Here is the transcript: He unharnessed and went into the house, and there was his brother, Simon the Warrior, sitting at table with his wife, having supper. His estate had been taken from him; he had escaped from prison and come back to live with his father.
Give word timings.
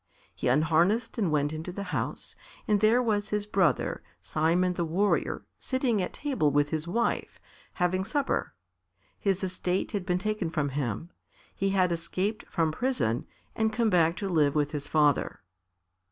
He 0.33 0.47
unharnessed 0.47 1.19
and 1.19 1.29
went 1.31 1.53
into 1.53 1.71
the 1.71 1.83
house, 1.93 2.35
and 2.67 2.79
there 2.79 3.03
was 3.03 3.29
his 3.29 3.45
brother, 3.45 4.01
Simon 4.19 4.73
the 4.73 4.83
Warrior, 4.83 5.45
sitting 5.59 6.01
at 6.01 6.11
table 6.11 6.49
with 6.49 6.69
his 6.69 6.87
wife, 6.87 7.39
having 7.73 8.03
supper. 8.03 8.55
His 9.19 9.43
estate 9.43 9.91
had 9.91 10.03
been 10.03 10.17
taken 10.17 10.49
from 10.49 10.69
him; 10.69 11.11
he 11.53 11.69
had 11.69 11.91
escaped 11.91 12.47
from 12.49 12.71
prison 12.71 13.27
and 13.55 13.71
come 13.71 13.91
back 13.91 14.15
to 14.15 14.27
live 14.27 14.55
with 14.55 14.71
his 14.71 14.87
father. 14.87 15.41